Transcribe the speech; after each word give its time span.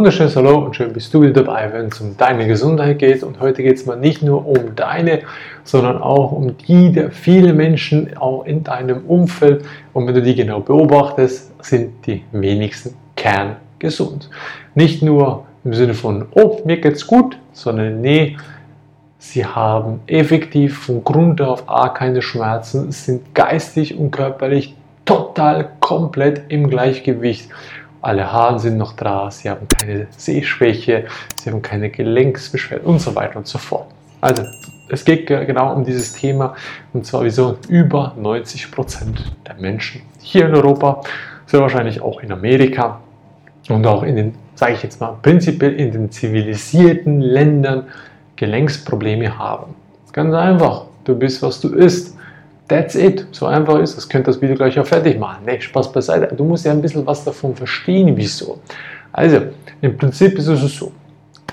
wunderschönes 0.00 0.34
Hallo 0.34 0.64
und 0.64 0.74
schön 0.74 0.94
bist 0.94 1.12
du 1.12 1.20
wieder 1.20 1.44
dabei, 1.44 1.70
wenn 1.74 1.88
es 1.88 2.00
um 2.00 2.16
deine 2.16 2.46
Gesundheit 2.46 2.98
geht. 3.00 3.22
Und 3.22 3.38
heute 3.38 3.62
geht 3.62 3.76
es 3.76 3.84
mal 3.84 3.98
nicht 3.98 4.22
nur 4.22 4.46
um 4.46 4.74
deine, 4.74 5.20
sondern 5.62 6.00
auch 6.00 6.32
um 6.32 6.56
die 6.56 6.90
der 6.90 7.10
vielen 7.10 7.54
Menschen 7.54 8.16
auch 8.16 8.46
in 8.46 8.64
deinem 8.64 9.04
Umfeld. 9.04 9.62
Und 9.92 10.06
wenn 10.06 10.14
du 10.14 10.22
die 10.22 10.34
genau 10.34 10.60
beobachtest, 10.60 11.52
sind 11.62 12.06
die 12.06 12.22
wenigsten 12.32 12.94
kerngesund. 13.14 14.30
Nicht 14.74 15.02
nur 15.02 15.44
im 15.64 15.74
Sinne 15.74 15.92
von, 15.92 16.24
oh, 16.30 16.62
mir 16.64 16.80
geht's 16.80 17.06
gut, 17.06 17.36
sondern 17.52 18.00
nee, 18.00 18.38
sie 19.18 19.44
haben 19.44 20.00
effektiv 20.06 20.78
von 20.78 21.04
Grund 21.04 21.42
auf 21.42 21.68
A 21.68 21.90
keine 21.90 22.22
Schmerzen, 22.22 22.90
sind 22.90 23.34
geistig 23.34 23.98
und 23.98 24.12
körperlich 24.12 24.74
total 25.04 25.68
komplett 25.80 26.44
im 26.48 26.70
Gleichgewicht 26.70 27.50
alle 28.02 28.32
Haare 28.32 28.58
sind 28.58 28.78
noch 28.78 28.94
da, 28.94 29.30
sie 29.30 29.50
haben 29.50 29.66
keine 29.68 30.06
Sehschwäche, 30.16 31.06
sie 31.40 31.50
haben 31.50 31.62
keine 31.62 31.90
Gelenksbeschwerden 31.90 32.86
und 32.86 33.00
so 33.00 33.14
weiter 33.14 33.36
und 33.36 33.46
so 33.46 33.58
fort. 33.58 33.86
Also, 34.20 34.44
es 34.88 35.04
geht 35.04 35.26
genau 35.26 35.72
um 35.74 35.84
dieses 35.84 36.12
Thema 36.12 36.54
und 36.92 37.06
zwar 37.06 37.24
wieso 37.24 37.58
über 37.68 38.14
90 38.18 38.72
Prozent 38.72 39.32
der 39.46 39.54
Menschen 39.54 40.02
hier 40.20 40.46
in 40.46 40.54
Europa, 40.54 41.02
sehr 41.46 41.60
wahrscheinlich 41.60 42.00
auch 42.00 42.20
in 42.20 42.32
Amerika 42.32 43.00
und 43.68 43.86
auch 43.86 44.02
in 44.02 44.16
den, 44.16 44.34
sage 44.54 44.74
ich 44.74 44.82
jetzt 44.82 45.00
mal, 45.00 45.16
prinzipiell 45.22 45.74
in 45.74 45.92
den 45.92 46.10
zivilisierten 46.10 47.20
Ländern 47.20 47.86
Gelenksprobleme 48.36 49.38
haben. 49.38 49.74
Ganz 50.12 50.34
einfach, 50.34 50.86
du 51.04 51.14
bist, 51.14 51.42
was 51.42 51.60
du 51.60 51.68
isst. 51.74 52.16
That's 52.70 52.94
it. 52.94 53.26
So 53.32 53.46
einfach 53.46 53.80
ist 53.80 53.98
es. 53.98 54.08
Könnt 54.08 54.28
das 54.28 54.40
Video 54.40 54.54
gleich 54.54 54.78
auch 54.78 54.86
fertig 54.86 55.18
machen. 55.18 55.42
Nee, 55.44 55.60
Spaß 55.60 55.90
beiseite. 55.90 56.32
Du 56.36 56.44
musst 56.44 56.64
ja 56.64 56.70
ein 56.70 56.80
bisschen 56.80 57.04
was 57.04 57.24
davon 57.24 57.56
verstehen, 57.56 58.16
wieso. 58.16 58.60
Also, 59.10 59.40
im 59.80 59.98
Prinzip 59.98 60.38
ist 60.38 60.46
es 60.46 60.76
so. 60.76 60.92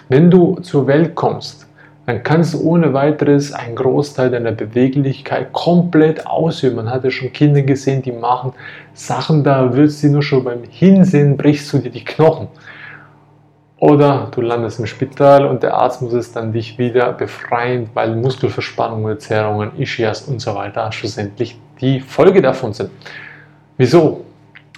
Wenn 0.09 0.29
du 0.29 0.59
zur 0.61 0.85
Welt 0.85 1.15
kommst, 1.15 1.65
dann 2.05 2.21
kannst 2.21 2.53
du 2.53 2.61
ohne 2.61 2.93
weiteres 2.93 3.51
einen 3.51 3.75
Großteil 3.75 4.29
deiner 4.29 4.51
Beweglichkeit 4.51 5.51
komplett 5.53 6.27
ausüben. 6.27 6.75
Man 6.75 6.91
hat 6.91 7.03
ja 7.03 7.09
schon 7.09 7.33
Kinder 7.33 7.63
gesehen, 7.63 8.03
die 8.03 8.11
machen 8.11 8.53
Sachen, 8.93 9.43
da 9.43 9.75
willst 9.75 10.03
du 10.03 10.09
nur 10.09 10.21
schon 10.21 10.43
beim 10.43 10.63
Hinsehen, 10.69 11.35
brichst 11.35 11.73
du 11.73 11.79
dir 11.79 11.89
die 11.89 12.05
Knochen. 12.05 12.47
Oder 13.79 14.29
du 14.31 14.41
landest 14.41 14.79
im 14.79 14.87
Spital 14.87 15.45
und 15.45 15.61
der 15.61 15.75
Arzt 15.75 16.01
muss 16.01 16.13
es 16.13 16.31
dann 16.31 16.51
dich 16.51 16.79
wieder 16.79 17.13
befreien, 17.13 17.89
weil 17.93 18.15
Muskelverspannungen, 18.15 19.19
Zerrungen, 19.19 19.71
Ischias 19.77 20.23
und 20.23 20.39
so 20.39 20.55
weiter 20.55 20.91
schlussendlich 20.91 21.59
die 21.79 21.99
Folge 21.99 22.41
davon 22.41 22.73
sind. 22.73 22.89
Wieso? 23.77 24.25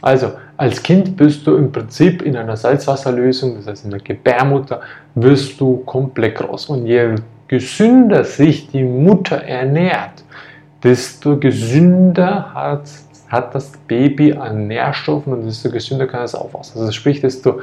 Also, 0.01 0.33
als 0.57 0.83
Kind 0.83 1.15
bist 1.15 1.47
du 1.47 1.55
im 1.55 1.71
Prinzip 1.71 2.21
in 2.21 2.35
einer 2.35 2.57
Salzwasserlösung, 2.57 3.55
das 3.55 3.67
heißt 3.67 3.85
in 3.85 3.91
der 3.91 4.01
Gebärmutter, 4.01 4.81
wirst 5.15 5.59
du 5.59 5.77
komplett 5.85 6.35
groß. 6.35 6.67
Und 6.67 6.85
je 6.85 7.15
gesünder 7.47 8.23
sich 8.25 8.69
die 8.69 8.83
Mutter 8.83 9.37
ernährt, 9.37 10.23
desto 10.83 11.37
gesünder 11.37 12.53
hat, 12.53 12.83
hat 13.29 13.55
das 13.55 13.71
Baby 13.87 14.33
an 14.33 14.67
Nährstoffen 14.67 15.33
und 15.33 15.45
desto 15.45 15.69
gesünder 15.69 16.07
kann 16.07 16.23
es 16.23 16.35
aufwachsen. 16.35 16.79
Also 16.79 16.91
sprich, 16.91 17.21
desto 17.21 17.61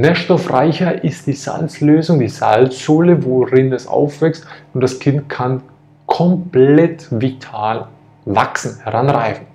Nährstoffreicher 0.00 1.04
ist 1.04 1.26
die 1.26 1.32
Salzlösung, 1.32 2.18
die 2.20 2.28
Salzsohle, 2.28 3.24
worin 3.24 3.72
es 3.72 3.86
aufwächst 3.86 4.46
und 4.74 4.80
das 4.80 4.98
Kind 4.98 5.28
kann 5.28 5.62
komplett 6.06 7.08
vital 7.10 7.88
wachsen, 8.24 8.78
heranreifen, 8.82 9.46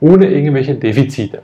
ohne 0.00 0.26
irgendwelche 0.26 0.74
Defizite. 0.74 1.42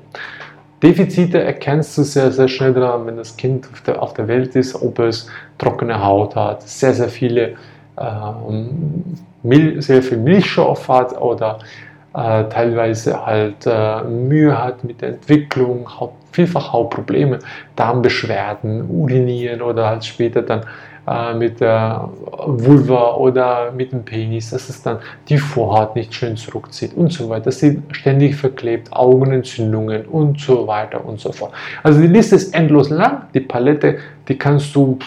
Defizite 0.82 1.42
erkennst 1.42 1.96
du 1.96 2.02
sehr, 2.02 2.32
sehr 2.32 2.48
schnell 2.48 2.74
daran, 2.74 3.06
wenn 3.06 3.16
das 3.16 3.36
Kind 3.36 3.68
auf 3.72 3.80
der, 3.82 4.02
auf 4.02 4.14
der 4.14 4.26
Welt 4.28 4.56
ist, 4.56 4.74
ob 4.74 4.98
es 4.98 5.28
trockene 5.58 6.02
Haut 6.02 6.34
hat, 6.34 6.62
sehr, 6.62 6.92
sehr 6.92 7.08
viele 7.08 7.54
ähm, 8.00 9.04
sehr 9.78 10.02
viel 10.02 10.18
Milchstoff 10.18 10.88
hat 10.88 11.20
oder 11.20 11.58
äh, 12.14 12.44
teilweise 12.44 13.24
halt 13.24 13.66
äh, 13.66 14.02
Mühe 14.04 14.56
hat 14.56 14.84
mit 14.84 15.00
der 15.00 15.10
Entwicklung, 15.10 15.88
Haut, 15.98 16.12
vielfach 16.32 16.72
Hautprobleme, 16.72 17.38
Darmbeschwerden, 17.76 18.88
Urinieren 18.90 19.62
oder 19.62 19.88
halt 19.88 20.04
später 20.04 20.42
dann 20.42 20.62
äh, 21.06 21.34
mit 21.34 21.60
der 21.60 22.08
Vulva 22.46 23.14
oder 23.16 23.72
mit 23.72 23.92
dem 23.92 24.04
Penis, 24.04 24.50
dass 24.50 24.68
es 24.68 24.82
dann 24.82 24.98
die 25.28 25.38
Vorhaut 25.38 25.96
nicht 25.96 26.14
schön 26.14 26.36
zurückzieht 26.36 26.94
und 26.94 27.12
so 27.12 27.28
weiter. 27.28 27.46
Das 27.46 27.58
sind 27.58 27.84
ständig 27.94 28.36
verklebt, 28.36 28.92
Augenentzündungen 28.92 30.06
und 30.06 30.40
so 30.40 30.66
weiter 30.66 31.04
und 31.04 31.18
so 31.20 31.32
fort. 31.32 31.52
Also 31.82 32.00
die 32.00 32.06
Liste 32.06 32.36
ist 32.36 32.54
endlos 32.54 32.90
lang, 32.90 33.22
die 33.34 33.40
Palette, 33.40 33.98
die 34.28 34.38
kannst 34.38 34.74
du 34.76 34.98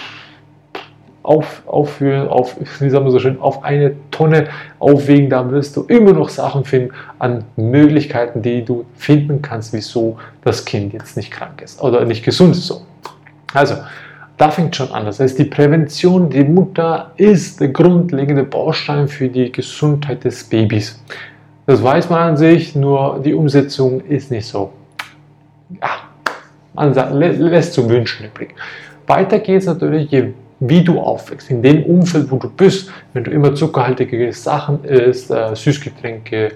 auf, 1.25 1.63
aufführen, 1.65 2.27
auf, 2.27 2.55
wie 2.79 2.89
sagen 2.89 3.05
wir 3.05 3.11
so 3.11 3.19
schön, 3.19 3.39
auf 3.39 3.63
eine 3.63 3.95
Tonne 4.11 4.47
aufwägen, 4.79 5.29
da 5.29 5.49
wirst 5.49 5.75
du 5.75 5.83
immer 5.83 6.13
noch 6.13 6.29
Sachen 6.29 6.63
finden 6.63 6.93
an 7.19 7.43
Möglichkeiten, 7.55 8.41
die 8.41 8.63
du 8.63 8.85
finden 8.95 9.41
kannst, 9.41 9.73
wieso 9.73 10.17
das 10.43 10.65
Kind 10.65 10.93
jetzt 10.93 11.17
nicht 11.17 11.31
krank 11.31 11.61
ist 11.63 11.81
oder 11.81 12.05
nicht 12.05 12.23
gesund 12.23 12.55
ist. 12.55 12.67
So. 12.67 12.81
Also, 13.53 13.75
da 14.37 14.51
fängt 14.51 14.75
schon 14.75 14.91
an. 14.91 15.05
Das 15.05 15.19
heißt, 15.19 15.39
die 15.39 15.45
Prävention, 15.45 16.29
die 16.29 16.43
Mutter 16.43 17.11
ist 17.17 17.59
der 17.59 17.69
grundlegende 17.69 18.43
Baustein 18.43 19.07
für 19.07 19.29
die 19.29 19.51
Gesundheit 19.51 20.23
des 20.23 20.43
Babys. 20.43 21.01
Das 21.65 21.81
weiß 21.81 22.09
man 22.09 22.19
an 22.19 22.37
sich, 22.37 22.75
nur 22.75 23.19
die 23.23 23.33
Umsetzung 23.33 24.01
ist 24.01 24.29
nicht 24.29 24.45
so. 24.45 24.71
Ja, 25.81 25.89
man 26.73 26.93
lässt 26.93 27.73
zu 27.73 27.89
wünschen 27.89 28.27
übrig. 28.27 28.53
Weiter 29.07 29.39
geht 29.39 29.61
es 29.61 29.65
natürlich, 29.65 30.11
je 30.11 30.33
wie 30.59 30.83
du 30.83 30.99
aufwächst, 30.99 31.49
in 31.49 31.61
dem 31.61 31.83
Umfeld, 31.83 32.31
wo 32.31 32.38
du 32.38 32.49
bist, 32.49 32.91
wenn 33.13 33.23
du 33.23 33.31
immer 33.31 33.53
zuckerhaltige 33.55 34.31
Sachen 34.31 34.83
isst, 34.83 35.31
äh, 35.31 35.55
Süßgetränke, 35.55 36.53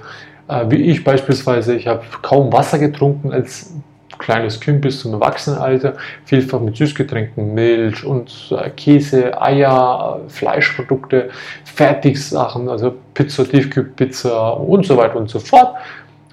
äh, 0.48 0.66
wie 0.70 0.84
ich 0.84 1.04
beispielsweise, 1.04 1.76
ich 1.76 1.88
habe 1.88 2.04
kaum 2.22 2.52
Wasser 2.52 2.80
getrunken 2.80 3.32
als 3.32 3.74
kleines 4.20 4.60
Kind 4.60 4.82
bis 4.82 5.00
zum 5.00 5.14
Erwachsenenalter, 5.14 5.96
vielfach 6.26 6.60
mit 6.60 6.76
Süßgetränken, 6.76 7.54
Milch 7.54 8.06
und 8.06 8.32
äh, 8.52 8.70
Käse, 8.72 9.42
Eier, 9.42 10.20
Fleischprodukte, 10.28 11.30
Fertigsachen, 11.64 12.70
also 12.70 12.96
Pizza, 13.14 13.46
Tiefkühlpizza 13.46 14.50
und 14.50 14.86
so 14.86 14.98
weiter 14.98 15.16
und 15.16 15.30
so 15.30 15.40
fort, 15.40 15.76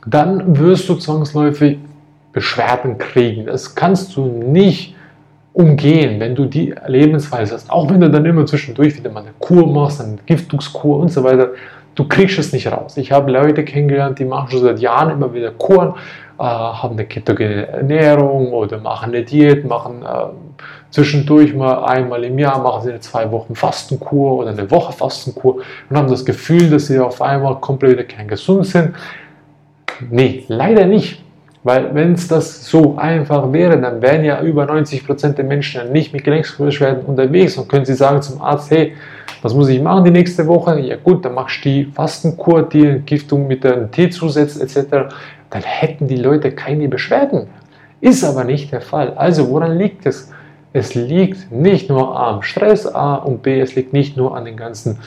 dann 0.04 0.59
wirst 0.59 0.88
du 0.88 0.97
zwangsläufig 0.97 1.78
Beschwerden 2.33 2.98
kriegen. 2.98 3.47
Das 3.47 3.75
kannst 3.75 4.16
du 4.16 4.27
nicht 4.27 4.96
umgehen, 5.56 6.21
wenn 6.21 6.34
du 6.34 6.44
die 6.44 6.75
Lebensweise 6.87 7.55
hast, 7.55 7.71
auch 7.71 7.89
wenn 7.89 8.00
du 8.00 8.11
dann 8.11 8.27
immer 8.27 8.44
zwischendurch 8.44 8.94
wieder 8.94 9.11
mal 9.11 9.21
eine 9.21 9.33
Kur 9.39 9.67
machst, 9.67 10.03
eine 10.03 10.19
Giftungskur 10.27 10.99
und 10.99 11.11
so 11.11 11.25
weiter, 11.25 11.53
du 11.94 12.06
kriegst 12.06 12.39
es 12.39 12.53
nicht 12.53 12.71
raus. 12.71 12.99
Ich 12.99 13.11
habe 13.11 13.33
Leute 13.33 13.65
kennengelernt, 13.65 14.19
die 14.19 14.27
machen 14.27 14.50
schon 14.50 14.61
seit 14.61 14.81
Jahren 14.81 15.11
immer 15.11 15.33
wieder 15.33 15.53
Kuren, 15.53 15.95
äh, 16.39 16.43
haben 16.43 16.93
eine 16.93 17.06
ketogene 17.06 17.69
Ernährung 17.69 18.53
oder 18.53 18.77
machen 18.78 19.15
eine 19.15 19.25
Diät, 19.25 19.65
machen 19.65 20.03
äh, 20.03 20.27
zwischendurch 20.91 21.55
mal 21.55 21.84
einmal 21.84 22.22
im 22.25 22.39
Jahr, 22.39 22.62
machen 22.62 22.83
sie 22.83 22.91
eine 22.91 23.00
zwei 23.00 23.31
Wochen 23.33 23.55
Fastenkur 23.55 24.37
oder 24.37 24.50
eine 24.50 24.71
Woche 24.71 24.93
Fastenkur 24.93 25.62
und 25.89 25.97
haben 25.97 26.11
das 26.11 26.27
Gefühl, 26.27 26.69
dass 26.69 26.89
sie 26.89 26.99
auf 26.99 27.22
einmal 27.22 27.56
komplett 27.61 27.93
wieder 27.93 28.05
kerngesund 28.05 28.66
sind. 28.66 28.91
Nee, 30.11 30.45
leider 30.49 30.84
nicht. 30.84 31.22
Weil 31.66 31.93
wenn 31.97 32.12
es 32.12 32.28
das 32.28 32.65
so 32.65 32.97
einfach 32.97 33.53
wäre, 33.53 33.77
dann 33.81 34.00
wären 34.00 34.25
ja 34.25 34.41
über 34.41 34.71
90% 34.71 35.32
der 35.32 35.44
Menschen 35.44 35.91
nicht 35.91 36.12
mit 36.12 36.22
Gelenksbeschwerden 36.22 37.04
unterwegs 37.04 37.56
und 37.59 37.69
können 37.69 37.84
sie 37.84 37.94
sagen 37.94 38.22
zum 38.22 38.41
Arzt, 38.41 38.71
hey, 38.71 38.95
was 39.42 39.53
muss 39.53 39.68
ich 39.68 39.83
machen 39.83 40.04
die 40.04 40.13
nächste 40.13 40.47
Woche? 40.47 40.78
Ja 40.78 40.95
gut, 40.95 41.24
dann 41.24 41.34
machst 41.34 41.65
du 41.65 41.68
die 41.68 41.84
Fastenkur, 41.86 42.68
die 42.68 42.86
Entgiftung 42.86 43.48
mit 43.48 43.66
einem 43.66 43.91
Teezusatz 43.91 44.57
etc. 44.59 45.13
Dann 45.51 45.63
hätten 45.65 46.07
die 46.07 46.15
Leute 46.15 46.53
keine 46.53 46.86
Beschwerden. 46.86 47.48
Ist 48.01 48.22
aber 48.22 48.45
nicht 48.45 48.71
der 48.71 48.80
Fall. 48.80 49.15
Also 49.16 49.48
woran 49.51 49.77
liegt 49.77 50.07
es? 50.07 50.30
Es 50.72 50.95
liegt 50.95 51.51
nicht 51.51 51.89
nur 51.89 52.16
am 52.16 52.42
Stress 52.42 52.86
A 52.86 53.16
und 53.16 53.42
B, 53.42 53.60
es 53.60 53.74
liegt 53.74 53.92
nicht 53.92 54.16
nur 54.16 54.36
an 54.36 54.45
den 54.45 54.57
ganzen 54.57 54.98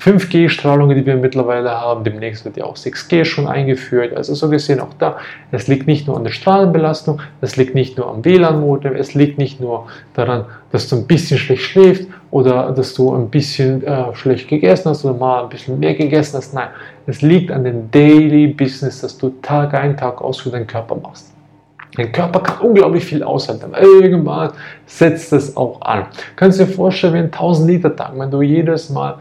5G-Strahlung, 0.00 0.90
die 0.94 1.06
wir 1.06 1.16
mittlerweile 1.16 1.70
haben. 1.70 2.04
Demnächst 2.04 2.44
wird 2.44 2.56
ja 2.56 2.64
auch 2.64 2.76
6G 2.76 3.24
schon 3.24 3.46
eingeführt. 3.46 4.14
Also 4.16 4.34
so 4.34 4.50
gesehen 4.50 4.80
auch 4.80 4.94
da, 4.98 5.16
es 5.52 5.68
liegt 5.68 5.86
nicht 5.86 6.06
nur 6.06 6.16
an 6.16 6.24
der 6.24 6.32
Strahlenbelastung, 6.32 7.20
es 7.40 7.56
liegt 7.56 7.74
nicht 7.74 7.96
nur 7.96 8.08
am 8.08 8.24
WLAN-Modem, 8.24 8.94
es 8.94 9.14
liegt 9.14 9.38
nicht 9.38 9.60
nur 9.60 9.86
daran, 10.14 10.44
dass 10.70 10.88
du 10.88 10.96
ein 10.96 11.06
bisschen 11.06 11.38
schlecht 11.38 11.62
schläfst 11.62 12.08
oder 12.30 12.72
dass 12.72 12.94
du 12.94 13.14
ein 13.14 13.30
bisschen 13.30 13.82
äh, 13.84 14.14
schlecht 14.14 14.48
gegessen 14.48 14.90
hast 14.90 15.04
oder 15.04 15.14
mal 15.14 15.44
ein 15.44 15.48
bisschen 15.48 15.78
mehr 15.78 15.94
gegessen 15.94 16.36
hast. 16.36 16.52
Nein, 16.52 16.68
es 17.06 17.22
liegt 17.22 17.50
an 17.50 17.64
dem 17.64 17.90
Daily 17.90 18.48
Business, 18.48 19.00
das 19.00 19.16
du 19.16 19.30
Tag 19.40 19.72
ein, 19.74 19.96
Tag 19.96 20.20
aus 20.20 20.40
für 20.40 20.50
deinen 20.50 20.66
Körper 20.66 20.96
machst. 20.96 21.32
Dein 21.96 22.12
Körper 22.12 22.40
kann 22.40 22.66
unglaublich 22.66 23.06
viel 23.06 23.22
aushalten, 23.22 23.72
irgendwann 23.72 24.50
setzt 24.84 25.32
es 25.32 25.56
auch 25.56 25.80
an. 25.80 26.06
Kannst 26.36 26.60
du 26.60 26.64
dir 26.66 26.72
vorstellen, 26.72 27.14
wie 27.14 27.18
ein 27.18 27.24
1000 27.26 27.70
Liter 27.70 27.96
Tank, 27.96 28.18
wenn 28.18 28.30
du 28.30 28.42
jedes 28.42 28.90
Mal 28.90 29.16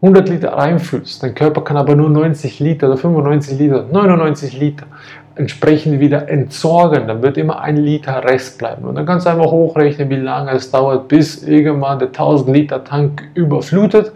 100 0.00 0.28
Liter 0.28 0.52
reinfüllst, 0.52 1.22
dein 1.22 1.34
Körper 1.34 1.62
kann 1.62 1.76
aber 1.76 1.96
nur 1.96 2.08
90 2.08 2.60
Liter 2.60 2.86
oder 2.86 2.96
95 2.96 3.58
Liter, 3.58 3.84
99 3.90 4.58
Liter 4.58 4.86
entsprechend 5.34 6.00
wieder 6.00 6.28
entsorgen, 6.28 7.06
dann 7.06 7.22
wird 7.22 7.36
immer 7.36 7.60
ein 7.60 7.76
Liter 7.76 8.24
Rest 8.24 8.58
bleiben. 8.58 8.84
Und 8.84 8.96
dann 8.96 9.06
kannst 9.06 9.26
du 9.26 9.30
einfach 9.30 9.50
hochrechnen, 9.50 10.10
wie 10.10 10.16
lange 10.16 10.50
es 10.52 10.70
dauert, 10.70 11.08
bis 11.08 11.42
irgendwann 11.44 11.98
der 11.98 12.08
1000 12.08 12.56
Liter 12.56 12.84
Tank 12.84 13.22
überflutet. 13.34 14.12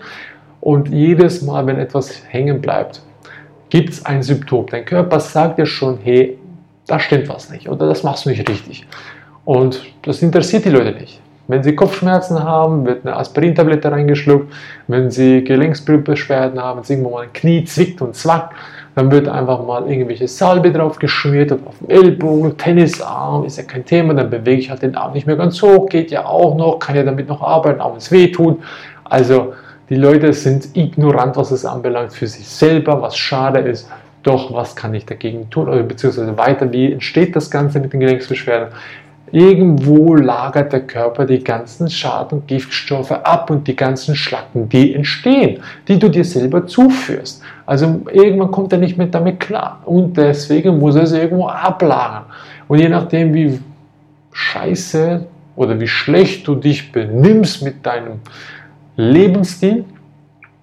Und 0.61 0.89
jedes 0.89 1.43
Mal, 1.43 1.67
wenn 1.67 1.79
etwas 1.79 2.23
hängen 2.29 2.61
bleibt, 2.61 3.03
gibt 3.71 3.91
es 3.91 4.05
ein 4.05 4.23
Symptom. 4.23 4.67
Dein 4.67 4.85
Körper 4.85 5.19
sagt 5.19 5.59
dir 5.59 5.67
schon, 5.67 5.99
hey, 6.03 6.39
da 6.87 7.01
stimmt 7.01 7.29
was 7.29 7.51
nicht 7.51 7.69
oder 7.69 7.87
das 7.87 8.03
machst 8.03 8.27
du 8.27 8.31
nicht 8.31 8.49
richtig. 8.49 8.87
Und 9.45 9.81
das 10.03 10.23
interessiert 10.23 10.65
die 10.65 10.71
Leute 10.71 10.93
nicht. 10.93 11.22
Wenn 11.49 11.63
sie 11.63 11.75
Kopfschmerzen 11.75 12.43
haben, 12.43 12.87
wird 12.87 13.05
eine 13.05 13.17
Aspirintablette 13.17 13.91
reingeschluckt. 13.91 14.53
Wenn 14.87 15.11
sie 15.11 15.43
Gelenksbeschwerden 15.43 16.63
haben, 16.63 16.81
wenn 16.81 16.97
irgendwo 16.97 17.11
mal 17.17 17.25
ein 17.25 17.33
Knie 17.33 17.65
zwickt 17.65 18.01
und 18.01 18.15
zwackt, 18.15 18.55
dann 18.95 19.11
wird 19.11 19.27
einfach 19.29 19.65
mal 19.65 19.89
irgendwelche 19.91 20.29
Salbe 20.29 20.71
drauf 20.71 20.99
geschmiert 20.99 21.51
und 21.53 21.67
auf 21.67 21.79
dem 21.79 21.89
Ellbogen, 21.89 22.57
Tennisarm, 22.59 23.45
ist 23.45 23.57
ja 23.57 23.65
kein 23.65 23.85
Thema, 23.85 24.15
dann 24.15 24.29
bewege 24.29 24.61
ich 24.61 24.71
halt 24.71 24.83
den 24.83 24.95
Arm 24.97 25.15
nicht 25.15 25.27
mehr 25.27 25.37
ganz 25.37 25.61
hoch, 25.63 25.89
geht 25.89 26.11
ja 26.11 26.27
auch 26.27 26.57
noch, 26.57 26.79
kann 26.79 26.95
ja 26.95 27.03
damit 27.03 27.29
noch 27.29 27.43
arbeiten, 27.43 27.81
auch 27.81 27.93
wenn 27.93 27.99
es 27.99 28.11
weh 28.13 28.31
tut. 28.31 28.63
Also 29.05 29.55
die 29.89 29.97
Leute 29.97 30.33
sind 30.33 30.77
ignorant, 30.77 31.37
was 31.37 31.51
es 31.51 31.65
anbelangt, 31.65 32.13
für 32.13 32.27
sich 32.27 32.47
selber, 32.47 33.01
was 33.01 33.17
schade 33.17 33.61
ist. 33.61 33.89
Doch 34.23 34.55
was 34.55 34.77
kann 34.77 34.95
ich 34.95 35.05
dagegen 35.05 35.51
tun? 35.51 35.69
Oder 35.69 35.83
beziehungsweise 35.83 36.37
weiter, 36.39 36.71
wie 36.71 36.93
entsteht 36.93 37.35
das 37.35 37.51
Ganze 37.51 37.81
mit 37.81 37.93
den 37.93 38.01
Gelenksbeschwerden? 38.01 38.69
Irgendwo 39.33 40.15
lagert 40.15 40.75
der 40.75 40.87
Körper 40.87 41.25
die 41.25 41.43
ganzen 41.43 41.89
Schad- 41.89 42.35
und 42.35 42.47
Giftstoffe 42.47 43.13
ab 43.13 43.49
und 43.49 43.67
die 43.67 43.75
ganzen 43.75 44.15
Schlacken, 44.15 44.69
die 44.69 44.95
entstehen, 44.95 45.63
die 45.89 45.99
du 45.99 46.11
dir 46.11 46.25
selber 46.25 46.67
zuführst. 46.67 47.43
Also 47.65 48.03
irgendwann 48.13 48.51
kommt 48.51 48.75
er 48.75 48.79
nicht 48.79 48.99
mehr 48.99 49.07
damit 49.07 49.41
klar 49.41 49.81
und 49.87 50.19
deswegen 50.19 50.79
muss 50.79 50.97
er 50.97 51.05
es 51.05 51.13
irgendwo 51.13 51.47
ablagern. 51.49 52.25
Und 52.69 52.79
je 52.79 52.91
nachdem, 52.91 53.33
wie 53.33 53.59
scheiße 54.33 55.27
oder 55.57 55.81
wie 55.81 55.89
schlecht 55.89 56.47
du 56.47 56.55
dich 56.55 56.93
benimmst 56.93 57.63
mit 57.63 57.87
deinem 57.87 58.21
Lebensstil, 58.97 59.87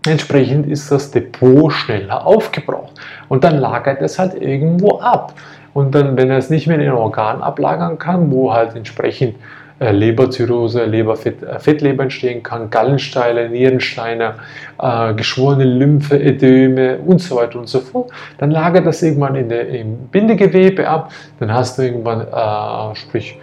entsprechend 0.05 0.67
ist 0.67 0.91
das 0.91 1.09
Depot 1.09 1.73
schneller 1.73 2.25
aufgebraucht. 2.25 2.93
Und 3.27 3.43
dann 3.43 3.57
lagert 3.57 4.01
es 4.03 4.19
halt 4.19 4.39
irgendwo 4.39 4.99
ab. 4.99 5.33
Und 5.73 5.95
dann, 5.95 6.17
wenn 6.17 6.29
er 6.29 6.37
es 6.37 6.49
nicht 6.49 6.67
mehr 6.67 6.77
in 6.77 6.83
den 6.83 6.91
Organen 6.91 7.41
ablagern 7.41 7.97
kann, 7.97 8.31
wo 8.31 8.53
halt 8.53 8.75
entsprechend 8.75 9.35
äh, 9.79 9.91
Leberzirrhose, 9.91 10.83
Leberfett, 10.85 11.41
äh, 11.41 11.57
Fettleber 11.59 12.03
entstehen 12.03 12.43
kann, 12.43 12.69
Gallensteine, 12.69 13.49
Nierensteine, 13.49 14.35
äh, 14.77 15.13
geschworene 15.13 15.63
Lymphe, 15.63 16.17
Ödeme 16.17 16.97
und 16.99 17.21
so 17.21 17.37
weiter 17.37 17.59
und 17.59 17.69
so 17.69 17.79
fort, 17.79 18.11
dann 18.39 18.51
lagert 18.51 18.85
das 18.85 19.01
irgendwann 19.01 19.35
in 19.35 19.47
der, 19.47 19.69
im 19.69 19.97
Bindegewebe 20.09 20.87
ab. 20.87 21.11
Dann 21.39 21.53
hast 21.53 21.77
du 21.77 21.83
irgendwann, 21.83 22.21
äh, 22.21 22.95
sprich, 22.95 23.37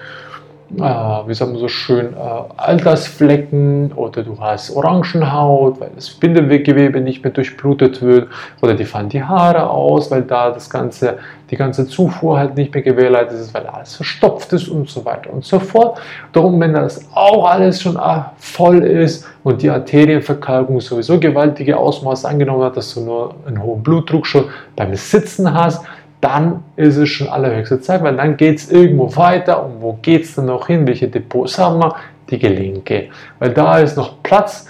äh, 0.75 0.81
wie 0.81 1.35
sagen 1.35 1.53
wir 1.53 1.61
so 1.61 1.69
schön, 1.69 2.13
äh, 2.15 2.17
Altersflecken 2.57 3.93
oder 3.93 4.23
du 4.23 4.39
hast 4.41 4.75
Orangenhaut, 4.75 5.81
weil 5.81 5.91
das 5.95 6.11
Bindegewebe 6.11 7.01
nicht 7.01 7.23
mehr 7.23 7.33
durchblutet 7.33 8.03
wird 8.03 8.29
oder 8.63 8.75
die 8.75 8.85
fallen 8.85 9.09
die 9.09 9.23
Haare 9.23 9.71
aus, 9.71 10.11
weil 10.11 10.23
da 10.23 10.51
das 10.51 10.69
ganze, 10.69 11.19
die 11.51 11.57
ganze 11.57 11.87
Zufuhr 11.87 12.39
halt 12.39 12.57
nicht 12.57 12.75
mehr 12.75 12.83
gewährleistet 12.83 13.39
ist, 13.39 13.55
weil 13.55 13.67
alles 13.67 13.95
verstopft 13.95 14.53
ist 14.53 14.69
und 14.69 14.89
so 14.89 15.05
weiter 15.05 15.33
und 15.33 15.45
so 15.45 15.61
fort. 15.61 15.99
Darum, 16.33 16.61
wenn 16.61 16.75
das 16.75 17.09
auch 17.15 17.49
alles 17.49 17.81
schon 17.81 17.97
äh, 17.97 18.23
voll 18.39 18.83
ist 18.83 19.25
und 19.45 19.63
die 19.63 19.71
Arterienverkalkung 19.71 20.81
sowieso 20.81 21.21
gewaltige 21.21 21.77
Ausmaße 21.77 22.29
angenommen 22.29 22.65
hat, 22.65 22.77
dass 22.77 22.93
du 22.95 23.03
nur 23.03 23.35
einen 23.47 23.63
hohen 23.63 23.83
Blutdruck 23.83 24.27
schon 24.27 24.47
beim 24.75 24.95
Sitzen 24.97 25.55
hast, 25.55 25.85
dann 26.21 26.65
ist 26.77 26.97
es 26.97 27.09
schon 27.09 27.29
allerhöchste 27.29 27.81
Zeit, 27.81 28.03
weil 28.03 28.17
dann 28.17 28.37
geht 28.37 28.59
es 28.59 28.71
irgendwo 28.71 29.15
weiter. 29.17 29.65
Und 29.65 29.81
wo 29.81 29.99
geht 30.01 30.25
es 30.25 30.35
dann 30.35 30.47
noch 30.47 30.67
hin? 30.67 30.87
Welche 30.87 31.09
Depots 31.09 31.59
haben 31.59 31.79
wir? 31.79 31.95
Die 32.31 32.39
Gelenke. 32.39 33.09
Weil 33.39 33.51
da 33.51 33.79
ist 33.79 33.97
noch 33.97 34.23
Platz 34.23 34.67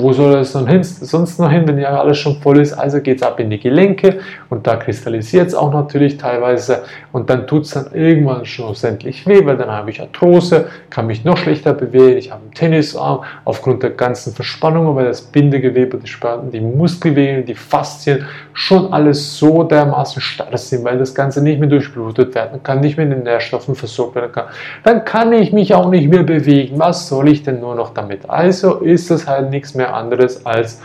wo 0.00 0.12
soll 0.12 0.36
es 0.36 0.56
hin, 0.56 0.82
sonst 0.82 1.38
noch 1.38 1.50
hin, 1.50 1.66
wenn 1.66 1.78
ja 1.78 2.00
alles 2.00 2.18
schon 2.18 2.36
voll 2.36 2.60
ist? 2.60 2.72
Also 2.72 3.00
geht 3.00 3.18
es 3.18 3.22
ab 3.22 3.40
in 3.40 3.50
die 3.50 3.58
Gelenke 3.58 4.18
und 4.50 4.66
da 4.66 4.76
kristallisiert 4.76 5.48
es 5.48 5.54
auch 5.54 5.72
natürlich 5.72 6.16
teilweise 6.16 6.82
und 7.12 7.30
dann 7.30 7.46
tut 7.46 7.64
es 7.64 7.70
dann 7.70 7.86
irgendwann 7.92 8.44
schlussendlich 8.44 9.26
weh, 9.26 9.44
weil 9.44 9.56
dann 9.56 9.70
habe 9.70 9.90
ich 9.90 10.00
Arthrose, 10.00 10.66
kann 10.90 11.06
mich 11.06 11.24
noch 11.24 11.36
schlechter 11.36 11.74
bewegen, 11.74 12.18
ich 12.18 12.30
habe 12.30 12.42
einen 12.42 12.52
Tennisarm 12.52 13.24
aufgrund 13.44 13.82
der 13.82 13.90
ganzen 13.90 14.32
Verspannungen, 14.32 14.94
weil 14.96 15.06
das 15.06 15.22
Bindegewebe, 15.22 15.98
die, 15.98 16.50
die 16.52 16.60
Muskelgewebe, 16.60 17.42
die 17.42 17.54
Faszien 17.54 18.26
schon 18.52 18.92
alles 18.92 19.38
so 19.38 19.62
dermaßen 19.62 20.20
starr 20.20 20.56
sind, 20.56 20.84
weil 20.84 20.98
das 20.98 21.14
Ganze 21.14 21.42
nicht 21.42 21.60
mehr 21.60 21.68
durchblutet 21.68 22.34
werden 22.34 22.62
kann, 22.62 22.80
nicht 22.80 22.96
mehr 22.96 23.06
in 23.06 23.12
den 23.12 23.22
Nährstoffen 23.22 23.74
versorgt 23.74 24.14
werden 24.14 24.32
kann. 24.32 24.46
Dann 24.82 25.04
kann 25.04 25.32
ich 25.32 25.52
mich 25.52 25.74
auch 25.74 25.90
nicht 25.90 26.08
mehr 26.08 26.22
bewegen. 26.22 26.78
Was 26.78 27.08
soll 27.08 27.28
ich 27.28 27.42
denn 27.42 27.60
nur 27.60 27.74
noch 27.74 27.92
damit? 27.92 28.28
Also 28.28 28.76
ist 28.76 29.10
es 29.10 29.26
halt 29.26 29.50
nichts 29.50 29.74
mehr 29.86 29.94
anderes 29.94 30.44
als 30.44 30.80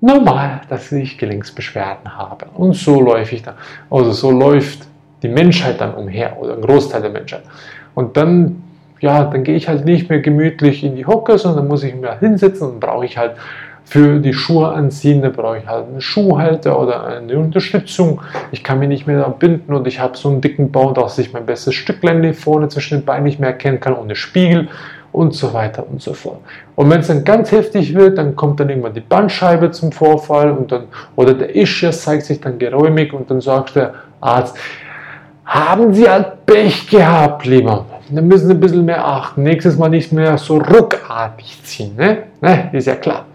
normal, 0.00 0.62
dass 0.68 0.90
ich 0.92 1.18
Gelenksbeschwerden 1.18 2.16
habe. 2.16 2.46
Und 2.54 2.74
so 2.74 3.00
läuft 3.00 3.32
ich 3.32 3.42
dann. 3.42 3.54
Also 3.90 4.12
so 4.12 4.30
läuft 4.30 4.86
die 5.22 5.28
Menschheit 5.28 5.80
dann 5.80 5.94
umher 5.94 6.36
oder 6.40 6.54
ein 6.54 6.62
Großteil 6.62 7.02
der 7.02 7.10
Menschheit. 7.10 7.42
Und 7.94 8.16
dann, 8.16 8.62
ja, 9.00 9.24
dann 9.24 9.44
gehe 9.44 9.54
ich 9.54 9.68
halt 9.68 9.84
nicht 9.84 10.10
mehr 10.10 10.20
gemütlich 10.20 10.82
in 10.82 10.96
die 10.96 11.06
Hocke, 11.06 11.38
sondern 11.38 11.68
muss 11.68 11.84
ich 11.84 11.94
mir 11.94 12.18
hinsetzen 12.18 12.68
und 12.68 12.80
brauche 12.80 13.04
ich 13.04 13.16
halt 13.16 13.36
für 13.84 14.20
die 14.20 14.32
Schuhe 14.32 14.68
anziehen, 14.68 15.22
da 15.22 15.28
brauche 15.28 15.58
ich 15.58 15.66
halt 15.66 15.86
einen 15.88 16.00
Schuhhalter 16.00 16.80
oder 16.80 17.04
eine 17.04 17.38
Unterstützung. 17.38 18.22
Ich 18.50 18.64
kann 18.64 18.78
mich 18.78 18.88
nicht 18.88 19.06
mehr 19.06 19.28
binden 19.28 19.74
und 19.74 19.86
ich 19.86 20.00
habe 20.00 20.16
so 20.16 20.30
einen 20.30 20.40
dicken 20.40 20.72
Bau, 20.72 20.92
dass 20.92 21.18
ich 21.18 21.32
mein 21.32 21.46
bestes 21.46 21.74
Stücklein 21.74 22.32
vorne 22.32 22.68
zwischen 22.68 23.00
den 23.00 23.04
Beinen 23.04 23.24
nicht 23.24 23.38
mehr 23.38 23.50
erkennen 23.50 23.80
kann 23.80 23.94
ohne 23.94 24.14
Spiegel 24.14 24.68
und 25.12 25.34
so 25.34 25.52
weiter 25.52 25.84
und 25.88 26.00
so 26.00 26.14
fort. 26.14 26.40
Und 26.74 26.90
wenn 26.90 27.00
es 27.00 27.08
dann 27.08 27.24
ganz 27.24 27.52
heftig 27.52 27.94
wird, 27.94 28.18
dann 28.18 28.34
kommt 28.34 28.60
dann 28.60 28.70
irgendwann 28.70 28.94
die 28.94 29.00
Bandscheibe 29.00 29.70
zum 29.70 29.92
Vorfall 29.92 30.50
und 30.50 30.72
dann, 30.72 30.84
oder 31.16 31.34
der 31.34 31.54
Ischias 31.54 32.02
zeigt 32.02 32.24
sich 32.24 32.40
dann 32.40 32.58
geräumig 32.58 33.12
und 33.12 33.30
dann 33.30 33.40
sagt 33.40 33.76
der 33.76 33.94
Arzt, 34.20 34.56
haben 35.44 35.92
Sie 35.92 36.08
halt 36.08 36.46
Pech 36.46 36.88
gehabt, 36.88 37.44
lieber. 37.44 37.84
Dann 38.08 38.26
müssen 38.26 38.46
Sie 38.46 38.54
ein 38.54 38.60
bisschen 38.60 38.84
mehr 38.84 39.06
achten. 39.06 39.42
Nächstes 39.42 39.76
Mal 39.76 39.88
nicht 39.88 40.12
mehr 40.12 40.38
so 40.38 40.56
ruckartig 40.56 41.62
ziehen. 41.62 41.94
Ne? 41.96 42.24
Ne? 42.40 42.70
Ist 42.72 42.86
ja 42.86 42.94
klar. 42.94 43.26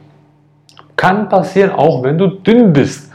Kann 0.96 1.30
passieren, 1.30 1.72
auch 1.72 2.02
wenn 2.02 2.18
du 2.18 2.28
dünn 2.28 2.74
bist 2.74 3.08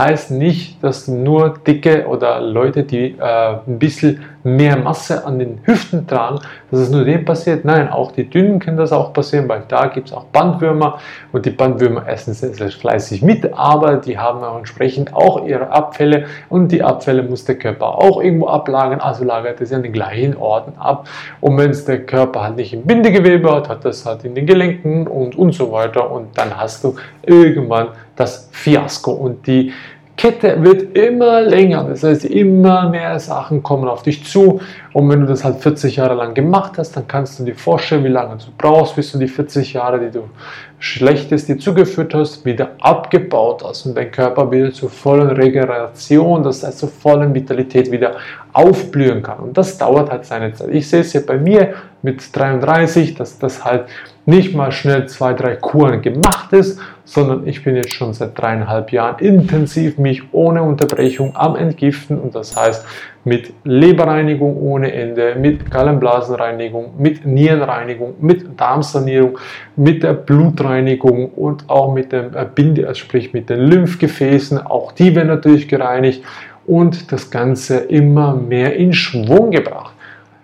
heißt 0.00 0.30
nicht, 0.30 0.82
dass 0.82 1.08
nur 1.08 1.58
dicke 1.66 2.06
oder 2.06 2.40
Leute, 2.40 2.84
die 2.84 3.16
äh, 3.18 3.56
ein 3.66 3.78
bisschen 3.78 4.20
mehr 4.42 4.76
Masse 4.76 5.24
an 5.26 5.38
den 5.38 5.60
Hüften 5.64 6.06
tragen, 6.06 6.40
dass 6.70 6.80
es 6.80 6.90
nur 6.90 7.04
denen 7.04 7.24
passiert. 7.24 7.64
Nein, 7.64 7.88
auch 7.88 8.12
die 8.12 8.28
Dünnen 8.28 8.58
können 8.58 8.76
das 8.76 8.92
auch 8.92 9.12
passieren, 9.12 9.48
weil 9.48 9.64
da 9.68 9.86
gibt 9.86 10.08
es 10.08 10.14
auch 10.14 10.24
Bandwürmer 10.24 10.98
und 11.32 11.44
die 11.44 11.50
Bandwürmer 11.50 12.08
essen 12.08 12.32
sehr, 12.34 12.54
sehr 12.54 12.70
fleißig 12.70 13.22
mit, 13.22 13.52
aber 13.52 13.96
die 13.96 14.18
haben 14.18 14.42
auch 14.42 14.56
entsprechend 14.56 15.14
auch 15.14 15.46
ihre 15.46 15.70
Abfälle 15.70 16.26
und 16.48 16.72
die 16.72 16.82
Abfälle 16.82 17.22
muss 17.22 17.44
der 17.44 17.56
Körper 17.56 17.98
auch 17.98 18.22
irgendwo 18.22 18.48
ablagern, 18.48 19.00
also 19.00 19.24
lagert 19.24 19.60
es 19.60 19.72
an 19.72 19.82
den 19.82 19.92
gleichen 19.92 20.36
Orten 20.36 20.78
ab. 20.78 21.08
Und 21.40 21.58
wenn 21.58 21.70
es 21.70 21.84
der 21.84 22.04
Körper 22.06 22.42
halt 22.42 22.56
nicht 22.56 22.72
im 22.72 22.82
Bindegewebe 22.82 23.50
hat, 23.54 23.68
hat 23.68 23.84
das 23.84 24.06
halt 24.06 24.24
in 24.24 24.34
den 24.34 24.46
Gelenken 24.46 25.06
und, 25.06 25.36
und 25.36 25.52
so 25.52 25.70
weiter 25.72 26.10
und 26.10 26.36
dann 26.36 26.56
hast 26.56 26.84
du 26.84 26.96
irgendwann 27.24 27.88
das 28.16 28.48
Fiasko 28.52 29.12
und 29.12 29.46
die 29.46 29.72
Kette 30.20 30.62
wird 30.62 30.98
immer 30.98 31.40
länger. 31.40 31.84
Das 31.88 32.02
heißt, 32.02 32.26
immer 32.26 32.90
mehr 32.90 33.18
Sachen 33.18 33.62
kommen 33.62 33.88
auf 33.88 34.02
dich 34.02 34.22
zu. 34.22 34.60
Und 34.92 35.08
wenn 35.08 35.22
du 35.22 35.26
das 35.26 35.44
halt 35.44 35.60
40 35.60 35.96
Jahre 35.96 36.12
lang 36.12 36.34
gemacht 36.34 36.74
hast, 36.76 36.94
dann 36.94 37.08
kannst 37.08 37.38
du 37.38 37.44
dir 37.44 37.54
vorstellen, 37.54 38.04
wie 38.04 38.08
lange 38.08 38.36
du 38.36 38.52
brauchst, 38.58 38.96
bis 38.96 39.12
du 39.12 39.18
die 39.18 39.28
40 39.28 39.72
Jahre, 39.72 39.98
die 39.98 40.10
du 40.10 40.24
Schlechtes 40.78 41.46
dir 41.46 41.58
zugeführt 41.58 42.12
hast, 42.12 42.44
wieder 42.44 42.72
abgebaut 42.82 43.62
hast 43.64 43.86
und 43.86 43.96
dein 43.96 44.10
Körper 44.10 44.50
wieder 44.50 44.70
zur 44.72 44.90
vollen 44.90 45.30
Regeneration, 45.30 46.42
das 46.42 46.62
heißt 46.62 46.80
zur 46.80 46.90
vollen 46.90 47.34
Vitalität 47.34 47.90
wieder 47.90 48.16
aufblühen 48.52 49.22
kann. 49.22 49.38
Und 49.38 49.56
das 49.56 49.78
dauert 49.78 50.10
halt 50.10 50.26
seine 50.26 50.52
Zeit. 50.52 50.68
Ich 50.70 50.86
sehe 50.86 51.00
es 51.00 51.14
ja 51.14 51.22
bei 51.26 51.38
mir 51.38 51.74
mit 52.02 52.36
33, 52.36 53.14
dass 53.14 53.38
das 53.38 53.64
halt 53.64 53.86
nicht 54.26 54.54
mal 54.54 54.70
schnell 54.70 55.06
zwei, 55.08 55.32
drei 55.32 55.56
Kuren 55.56 56.02
gemacht 56.02 56.52
ist, 56.52 56.80
sondern 57.04 57.46
ich 57.46 57.64
bin 57.64 57.74
jetzt 57.74 57.92
schon 57.92 58.12
seit 58.12 58.38
dreieinhalb 58.38 58.92
Jahren 58.92 59.18
intensiv 59.18 59.98
mich 59.98 60.22
ohne 60.32 60.62
Unterbrechung 60.62 61.34
am 61.34 61.56
Entgiften 61.56 62.18
und 62.18 62.34
das 62.34 62.56
heißt 62.56 62.86
mit 63.24 63.52
Leberreinigung 63.64 64.56
ohne 64.56 64.92
Ende, 64.92 65.34
mit 65.34 65.70
Gallenblasenreinigung, 65.70 66.94
mit 66.98 67.26
Nierenreinigung, 67.26 68.14
mit 68.20 68.58
Darmsanierung, 68.58 69.38
mit 69.76 70.02
der 70.02 70.14
Blutreinigung 70.14 71.30
und 71.30 71.68
auch 71.68 71.92
mit 71.92 72.12
dem 72.12 72.34
äh, 72.34 72.46
Binde, 72.54 72.86
also 72.86 73.00
sprich 73.00 73.32
mit 73.32 73.50
den 73.50 73.60
Lymphgefäßen, 73.60 74.58
auch 74.58 74.92
die 74.92 75.14
werden 75.14 75.28
natürlich 75.28 75.68
gereinigt 75.68 76.22
und 76.66 77.10
das 77.10 77.30
Ganze 77.30 77.78
immer 77.78 78.34
mehr 78.34 78.76
in 78.76 78.92
Schwung 78.92 79.50
gebracht. 79.50 79.94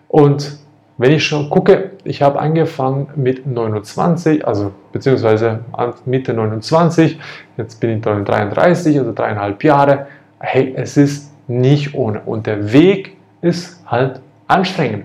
Und 0.09 0.59
wenn 0.99 1.13
ich 1.13 1.25
schon 1.25 1.51
gucke, 1.51 1.91
ich 2.05 2.23
habe 2.23 2.39
angefangen 2.39 3.09
mit 3.17 3.47
29, 3.47 4.47
also 4.47 4.73
beziehungsweise 4.93 5.61
Mitte 6.07 6.33
29, 6.33 7.19
jetzt 7.59 7.81
bin 7.81 7.99
ich 7.99 8.03
33, 8.03 8.99
also 8.99 9.13
dreieinhalb 9.13 9.63
Jahre. 9.63 10.07
Hey, 10.39 10.73
es 10.77 10.97
ist 10.97 11.33
nicht 11.49 11.95
ohne. 11.95 12.21
Und 12.21 12.47
der 12.47 12.73
Weg 12.73 13.17
ist 13.43 13.83
halt 13.87 14.21
anstrengend. 14.49 15.05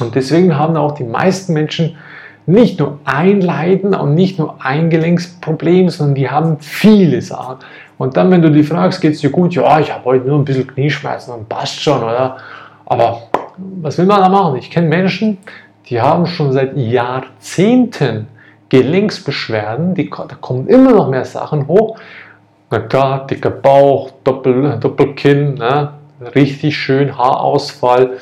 Und 0.00 0.14
deswegen 0.16 0.58
haben 0.58 0.76
auch 0.76 0.92
die 0.92 1.04
meisten 1.04 1.52
Menschen 1.52 1.96
nicht 2.46 2.80
nur 2.80 2.98
ein 3.04 3.40
Leiden 3.40 3.94
und 3.94 4.14
nicht 4.14 4.38
nur 4.38 4.56
ein 4.58 4.90
Gelenksproblem, 4.90 5.88
sondern 5.88 6.14
die 6.16 6.28
haben 6.28 6.58
viele 6.58 7.22
Sachen. 7.22 7.58
Und 7.96 8.16
dann, 8.16 8.30
wenn 8.30 8.42
du 8.42 8.50
die 8.50 8.64
fragst, 8.64 9.00
geht 9.00 9.14
es 9.14 9.20
dir 9.20 9.30
gut? 9.30 9.54
Ja, 9.54 9.78
ich 9.78 9.94
habe 9.94 10.04
heute 10.04 10.26
nur 10.26 10.38
ein 10.40 10.44
bisschen 10.44 10.66
Knieschmerzen 10.66 11.32
und 11.32 11.48
passt 11.48 11.80
schon, 11.80 12.02
oder? 12.02 12.36
Aber 12.84 13.22
was 13.56 13.98
will 13.98 14.06
man 14.06 14.20
da 14.20 14.28
machen? 14.28 14.56
Ich 14.56 14.70
kenne 14.70 14.88
Menschen, 14.88 15.38
die 15.88 16.00
haben 16.00 16.26
schon 16.26 16.52
seit 16.52 16.76
Jahrzehnten 16.76 18.28
Gelenksbeschwerden, 18.68 19.94
die, 19.94 20.10
da 20.10 20.34
kommen 20.40 20.66
immer 20.66 20.92
noch 20.92 21.08
mehr 21.08 21.24
Sachen 21.24 21.68
hoch. 21.68 21.98
Na 22.70 22.80
klar, 22.80 23.26
dicker 23.26 23.50
Bauch, 23.50 24.10
Doppel, 24.24 24.78
Doppelkinn, 24.80 25.54
ne? 25.54 25.92
richtig 26.34 26.76
schön, 26.76 27.16
Haarausfall, 27.16 28.18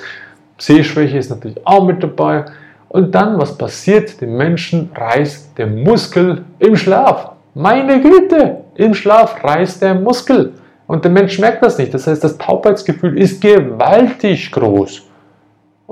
Sehschwäche 0.58 1.18
ist 1.18 1.30
natürlich 1.30 1.66
auch 1.66 1.84
mit 1.84 2.02
dabei. 2.02 2.44
Und 2.88 3.14
dann, 3.14 3.38
was 3.38 3.56
passiert? 3.56 4.20
Dem 4.20 4.36
Menschen 4.36 4.90
reißt 4.94 5.56
der 5.56 5.66
Muskel 5.66 6.44
im 6.58 6.76
Schlaf. 6.76 7.32
Meine 7.54 8.00
Güte, 8.02 8.58
im 8.74 8.94
Schlaf 8.94 9.42
reißt 9.42 9.80
der 9.80 9.94
Muskel. 9.94 10.52
Und 10.86 11.04
der 11.04 11.10
Mensch 11.10 11.38
merkt 11.38 11.64
das 11.64 11.78
nicht. 11.78 11.94
Das 11.94 12.06
heißt, 12.06 12.22
das 12.22 12.36
Taubheitsgefühl 12.36 13.18
ist 13.18 13.40
gewaltig 13.40 14.52
groß. 14.52 15.02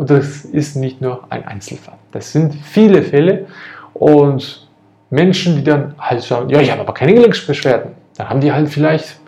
Und 0.00 0.08
das 0.08 0.46
ist 0.46 0.76
nicht 0.76 1.02
nur 1.02 1.24
ein 1.28 1.46
Einzelfall. 1.46 1.98
Das 2.10 2.32
sind 2.32 2.54
viele 2.54 3.02
Fälle. 3.02 3.44
Und 3.92 4.66
Menschen, 5.10 5.56
die 5.56 5.62
dann 5.62 5.94
halt 5.98 6.22
sagen, 6.22 6.48
ja, 6.48 6.58
ich 6.58 6.70
habe 6.70 6.80
aber 6.80 6.94
keine 6.94 7.12
Gelenksbeschwerden, 7.12 7.90
dann 8.16 8.30
haben 8.30 8.40
die 8.40 8.50
halt 8.50 8.70
vielleicht 8.70 9.20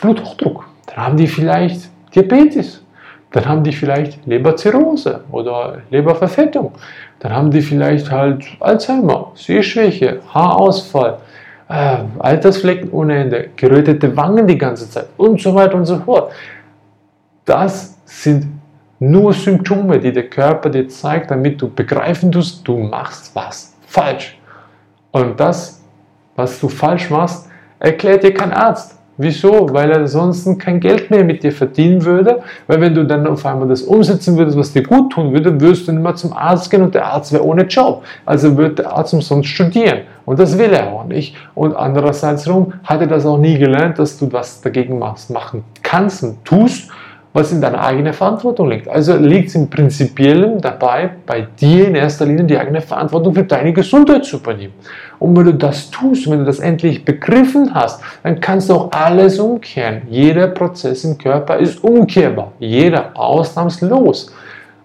Bluthochdruck, 0.00 0.68
dann 0.86 0.98
haben 0.98 1.16
die 1.16 1.26
vielleicht 1.26 1.90
Diabetes, 2.14 2.84
dann 3.32 3.44
haben 3.44 3.64
die 3.64 3.72
vielleicht 3.72 4.24
Leberzirrhose 4.24 5.24
oder 5.32 5.78
Leberverfettung, 5.90 6.70
dann 7.18 7.32
haben 7.32 7.50
die 7.50 7.60
vielleicht 7.60 8.08
halt 8.08 8.46
Alzheimer, 8.60 9.32
Sehschwäche, 9.34 10.20
Haarausfall, 10.32 11.18
äh, 11.68 11.96
Altersflecken 12.20 12.92
ohne 12.92 13.16
Ende, 13.16 13.48
gerötete 13.56 14.16
Wangen 14.16 14.46
die 14.46 14.58
ganze 14.58 14.88
Zeit 14.88 15.08
und 15.16 15.40
so 15.40 15.52
weiter 15.56 15.74
und 15.74 15.86
so 15.86 15.98
fort. 15.98 16.30
Das 17.44 17.98
sind 18.04 18.55
nur 18.98 19.32
Symptome, 19.32 19.98
die 19.98 20.12
der 20.12 20.28
Körper 20.28 20.70
dir 20.70 20.88
zeigt, 20.88 21.30
damit 21.30 21.60
du 21.60 21.68
begreifen 21.68 22.32
tust, 22.32 22.66
du 22.66 22.78
machst 22.78 23.34
was 23.34 23.74
falsch. 23.86 24.38
Und 25.10 25.38
das, 25.38 25.82
was 26.34 26.60
du 26.60 26.68
falsch 26.68 27.10
machst, 27.10 27.48
erklärt 27.78 28.22
dir 28.22 28.34
kein 28.34 28.52
Arzt. 28.52 28.96
Wieso? 29.18 29.68
Weil 29.72 29.90
er 29.90 30.06
sonst 30.06 30.46
kein 30.58 30.78
Geld 30.78 31.10
mehr 31.10 31.24
mit 31.24 31.42
dir 31.42 31.52
verdienen 31.52 32.04
würde. 32.04 32.42
Weil 32.66 32.82
wenn 32.82 32.94
du 32.94 33.04
dann 33.04 33.26
auf 33.26 33.46
einmal 33.46 33.66
das 33.66 33.82
umsetzen 33.82 34.36
würdest, 34.36 34.58
was 34.58 34.72
dir 34.74 34.82
gut 34.82 35.12
tun 35.12 35.32
würde, 35.32 35.58
würdest 35.58 35.88
du 35.88 35.92
nicht 35.92 36.02
mehr 36.02 36.14
zum 36.14 36.34
Arzt 36.34 36.70
gehen 36.70 36.82
und 36.82 36.94
der 36.94 37.06
Arzt 37.06 37.32
wäre 37.32 37.42
ohne 37.42 37.62
Job. 37.62 38.04
Also 38.26 38.56
wird 38.58 38.78
der 38.78 38.92
Arzt 38.92 39.14
umsonst 39.14 39.48
studieren. 39.48 40.00
Und 40.26 40.38
das 40.38 40.58
will 40.58 40.70
er 40.70 40.88
auch 40.88 41.04
nicht. 41.04 41.34
Und 41.54 41.74
andererseits 41.74 42.46
rum 42.46 42.74
hat 42.84 43.00
er 43.00 43.06
das 43.06 43.24
auch 43.24 43.38
nie 43.38 43.58
gelernt, 43.58 43.98
dass 43.98 44.18
du 44.18 44.30
was 44.30 44.60
dagegen 44.60 44.98
machst, 44.98 45.30
machen 45.30 45.64
kannst 45.82 46.22
und 46.22 46.44
tust 46.44 46.90
was 47.36 47.52
in 47.52 47.60
deiner 47.60 47.84
eigenen 47.84 48.14
Verantwortung 48.14 48.70
liegt. 48.70 48.88
Also 48.88 49.14
liegt 49.14 49.50
es 49.50 49.54
im 49.56 49.68
Prinzipiellen 49.68 50.58
dabei, 50.58 51.10
bei 51.26 51.46
dir 51.60 51.86
in 51.86 51.94
erster 51.94 52.24
Linie 52.24 52.44
die 52.44 52.56
eigene 52.56 52.80
Verantwortung 52.80 53.34
für 53.34 53.44
deine 53.44 53.74
Gesundheit 53.74 54.24
zu 54.24 54.38
übernehmen. 54.38 54.72
Und 55.18 55.36
wenn 55.36 55.44
du 55.44 55.52
das 55.52 55.90
tust, 55.90 56.30
wenn 56.30 56.38
du 56.38 56.44
das 56.46 56.60
endlich 56.60 57.04
begriffen 57.04 57.74
hast, 57.74 58.00
dann 58.22 58.40
kannst 58.40 58.70
du 58.70 58.74
auch 58.74 58.90
alles 58.90 59.38
umkehren. 59.38 60.02
Jeder 60.08 60.46
Prozess 60.48 61.04
im 61.04 61.18
Körper 61.18 61.58
ist 61.58 61.84
umkehrbar. 61.84 62.52
Jeder, 62.58 63.10
ausnahmslos. 63.14 64.32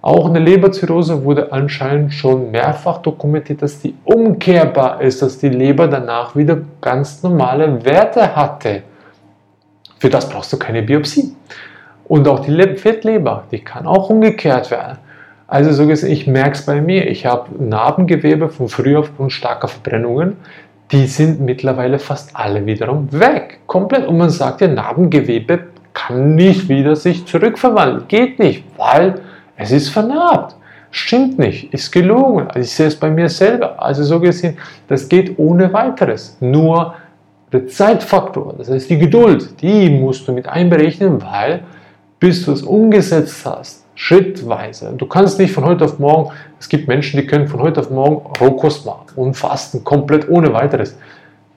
Auch 0.01 0.27
eine 0.27 0.39
Leberzirrhose 0.39 1.23
wurde 1.23 1.53
anscheinend 1.53 2.13
schon 2.13 2.51
mehrfach 2.51 2.97
dokumentiert, 2.97 3.61
dass 3.61 3.79
die 3.79 3.95
umkehrbar 4.03 4.99
ist, 4.99 5.21
dass 5.21 5.37
die 5.37 5.49
Leber 5.49 5.87
danach 5.87 6.35
wieder 6.35 6.57
ganz 6.81 7.23
normale 7.23 7.85
Werte 7.85 8.35
hatte. 8.35 8.83
Für 9.99 10.09
das 10.09 10.27
brauchst 10.27 10.51
du 10.51 10.57
keine 10.57 10.81
Biopsie. 10.81 11.33
Und 12.11 12.27
auch 12.27 12.41
die 12.41 12.61
Fettleber, 12.75 13.45
die 13.51 13.59
kann 13.59 13.87
auch 13.87 14.09
umgekehrt 14.09 14.69
werden. 14.69 14.97
Also 15.47 15.71
so 15.71 15.87
gesehen, 15.87 16.11
ich 16.11 16.27
merke 16.27 16.57
es 16.57 16.65
bei 16.65 16.81
mir. 16.81 17.09
Ich 17.09 17.25
habe 17.25 17.47
Narbengewebe 17.57 18.49
von 18.49 18.67
früher 18.67 18.99
aufgrund 18.99 19.31
starker 19.31 19.69
Verbrennungen. 19.69 20.35
Die 20.91 21.07
sind 21.07 21.39
mittlerweile 21.39 21.99
fast 21.99 22.35
alle 22.35 22.65
wiederum 22.65 23.07
weg. 23.13 23.61
Komplett. 23.65 24.05
Und 24.09 24.17
man 24.17 24.29
sagt 24.29 24.59
ja, 24.59 24.67
Narbengewebe 24.67 25.67
kann 25.93 26.35
nicht 26.35 26.67
wieder 26.67 26.97
sich 26.97 27.25
zurückverwandeln. 27.27 28.09
Geht 28.09 28.39
nicht, 28.39 28.65
weil 28.75 29.21
es 29.55 29.71
ist 29.71 29.87
vernarbt. 29.87 30.57
Stimmt 30.89 31.39
nicht, 31.39 31.73
ist 31.73 31.93
gelogen. 31.93 32.49
Also 32.49 32.59
ich 32.59 32.71
sehe 32.71 32.87
es 32.87 32.99
bei 32.99 33.09
mir 33.09 33.29
selber. 33.29 33.81
Also 33.81 34.03
so 34.03 34.19
gesehen, 34.19 34.57
das 34.89 35.07
geht 35.07 35.39
ohne 35.39 35.71
weiteres. 35.71 36.35
Nur 36.41 36.93
der 37.53 37.67
Zeitfaktor, 37.67 38.55
das 38.57 38.69
heißt 38.69 38.89
die 38.89 38.99
Geduld, 38.99 39.61
die 39.61 39.89
musst 39.89 40.27
du 40.27 40.33
mit 40.33 40.49
einberechnen, 40.49 41.21
weil 41.21 41.63
bis 42.21 42.45
du 42.45 42.51
es 42.51 42.61
umgesetzt 42.61 43.43
hast, 43.45 43.83
schrittweise. 43.95 44.93
Du 44.95 45.07
kannst 45.07 45.39
nicht 45.39 45.51
von 45.51 45.65
heute 45.65 45.85
auf 45.85 45.97
morgen, 45.97 46.31
es 46.59 46.69
gibt 46.69 46.87
Menschen, 46.87 47.19
die 47.19 47.25
können 47.25 47.47
von 47.47 47.59
heute 47.59 47.79
auf 47.81 47.89
morgen 47.89 48.23
Rohkost 48.39 48.85
machen 48.85 49.07
und 49.15 49.33
fasten 49.33 49.83
komplett 49.83 50.29
ohne 50.29 50.53
weiteres. 50.53 50.95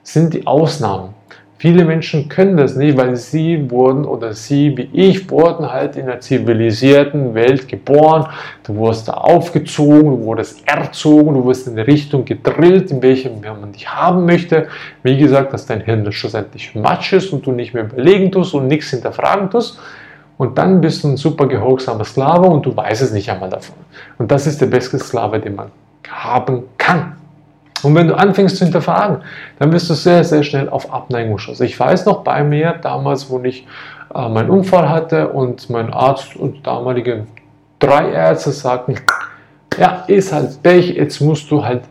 Das 0.01 0.13
sind 0.13 0.33
die 0.33 0.45
Ausnahmen. 0.47 1.13
Viele 1.59 1.85
Menschen 1.85 2.29
können 2.29 2.57
das 2.57 2.75
nicht, 2.75 2.97
weil 2.97 3.15
sie 3.15 3.69
wurden 3.69 4.05
oder 4.05 4.33
sie 4.33 4.75
wie 4.75 4.89
ich 4.91 5.29
wurden 5.29 5.71
halt 5.71 5.97
in 5.97 6.03
einer 6.03 6.19
zivilisierten 6.19 7.35
Welt 7.35 7.67
geboren. 7.67 8.27
Du 8.63 8.75
wurdest 8.75 9.07
da 9.07 9.13
aufgezogen, 9.13 10.17
du 10.17 10.23
wurdest 10.23 10.67
erzogen, 10.67 11.35
du 11.35 11.43
wurdest 11.43 11.67
in 11.67 11.73
eine 11.73 11.87
Richtung 11.87 12.25
gedrillt, 12.25 12.89
in 12.89 13.03
welcher 13.03 13.29
man 13.29 13.71
dich 13.71 13.87
haben 13.87 14.25
möchte. 14.25 14.67
Wie 15.03 15.17
gesagt, 15.17 15.53
dass 15.53 15.67
dein 15.67 15.81
Hirn 15.81 16.11
schlussendlich 16.11 16.73
Matsch 16.73 17.13
ist 17.13 17.31
und 17.31 17.45
du 17.45 17.51
nicht 17.51 17.75
mehr 17.75 17.83
überlegen 17.83 18.31
tust 18.31 18.55
und 18.55 18.67
nichts 18.67 18.89
hinterfragen 18.89 19.51
tust. 19.51 19.79
Und 20.37 20.57
dann 20.57 20.81
bist 20.81 21.03
du 21.03 21.09
ein 21.09 21.17
super 21.17 21.47
gehorsamer 21.47 22.03
Sklave 22.03 22.47
und 22.47 22.65
du 22.65 22.75
weißt 22.75 23.01
es 23.01 23.11
nicht 23.11 23.29
einmal 23.29 23.49
davon. 23.49 23.75
Und 24.17 24.31
das 24.31 24.47
ist 24.47 24.59
der 24.59 24.65
beste 24.65 24.99
Sklave, 24.99 25.39
den 25.39 25.55
man 25.55 25.71
haben 26.09 26.63
kann. 26.77 27.15
Und 27.83 27.95
wenn 27.95 28.07
du 28.07 28.17
anfängst 28.17 28.57
zu 28.57 28.65
hinterfragen, 28.65 29.17
dann 29.59 29.71
wirst 29.71 29.89
du 29.89 29.93
sehr, 29.93 30.23
sehr 30.23 30.43
schnell 30.43 30.69
auf 30.69 30.91
Abneigung 30.91 31.37
stoßen. 31.37 31.65
Ich 31.65 31.79
weiß 31.79 32.05
noch 32.05 32.23
bei 32.23 32.43
mir, 32.43 32.75
damals, 32.81 33.29
wo 33.29 33.39
ich 33.43 33.67
äh, 34.13 34.29
meinen 34.29 34.49
Unfall 34.49 34.89
hatte 34.89 35.29
und 35.29 35.69
mein 35.69 35.93
Arzt 35.93 36.35
und 36.35 36.65
damalige 36.65 37.27
drei 37.79 38.11
Ärzte 38.11 38.51
sagten, 38.51 38.95
ja, 39.77 40.03
ist 40.07 40.33
halt 40.33 40.61
Pech, 40.63 40.95
jetzt 40.95 41.19
musst 41.21 41.51
du 41.51 41.63
halt 41.63 41.83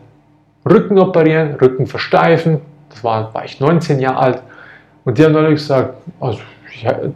Rücken 0.67 0.97
operieren, 0.97 1.55
Rücken 1.55 1.85
versteifen. 1.85 2.61
Das 2.89 3.03
war, 3.03 3.33
war 3.33 3.45
ich 3.45 3.59
19 3.59 3.99
Jahre 3.99 4.17
alt. 4.17 4.43
Und 5.05 5.17
die 5.17 5.23
haben 5.23 5.33
dann 5.33 5.51
gesagt, 5.51 5.93
also 6.19 6.39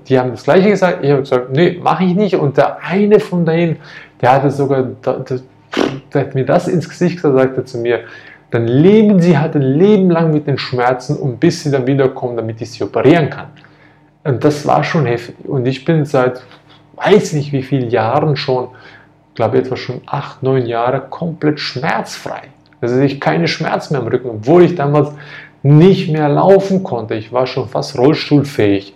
die 0.07 0.19
haben 0.19 0.31
das 0.31 0.43
Gleiche 0.43 0.69
gesagt. 0.69 1.03
Ich 1.03 1.11
habe 1.11 1.21
gesagt, 1.21 1.51
nee, 1.51 1.79
mache 1.81 2.03
ich 2.03 2.15
nicht. 2.15 2.35
Und 2.35 2.57
der 2.57 2.83
eine 2.83 3.19
von 3.19 3.45
denen, 3.45 3.77
der 4.21 4.33
hatte 4.33 4.51
sogar, 4.51 4.83
der, 4.83 5.25
der 6.13 6.21
hat 6.21 6.35
mir 6.35 6.45
das 6.45 6.67
ins 6.67 6.87
Gesicht 6.87 7.17
gesagt, 7.17 7.35
sagte 7.35 7.65
zu 7.65 7.77
mir, 7.79 8.01
dann 8.51 8.67
leben 8.67 9.19
sie 9.19 9.37
halt 9.37 9.55
ein 9.55 9.61
Leben 9.61 10.09
lang 10.09 10.31
mit 10.31 10.47
den 10.47 10.57
Schmerzen 10.57 11.15
und 11.15 11.39
bis 11.39 11.63
sie 11.63 11.71
dann 11.71 11.85
wiederkommen, 11.85 12.35
damit 12.35 12.61
ich 12.61 12.71
sie 12.71 12.83
operieren 12.83 13.29
kann. 13.29 13.47
Und 14.23 14.43
das 14.43 14.65
war 14.65 14.83
schon 14.83 15.05
heftig. 15.05 15.35
Und 15.47 15.65
ich 15.67 15.85
bin 15.85 16.05
seit, 16.05 16.41
weiß 16.95 17.33
nicht 17.33 17.51
wie 17.51 17.63
vielen 17.63 17.89
Jahren 17.89 18.35
schon, 18.35 18.69
glaube 19.35 19.59
etwa 19.59 19.75
schon 19.77 20.01
acht, 20.05 20.43
neun 20.43 20.65
Jahre, 20.65 21.01
komplett 21.09 21.59
schmerzfrei. 21.59 22.41
Also 22.81 22.99
ich 22.99 23.19
keine 23.19 23.47
Schmerzen 23.47 23.93
mehr 23.93 24.01
im 24.01 24.07
Rücken, 24.07 24.29
obwohl 24.29 24.63
ich 24.63 24.75
damals 24.75 25.11
nicht 25.63 26.11
mehr 26.11 26.29
laufen 26.29 26.83
konnte. 26.83 27.15
Ich 27.15 27.31
war 27.31 27.45
schon 27.45 27.67
fast 27.67 27.97
rollstuhlfähig. 27.97 28.95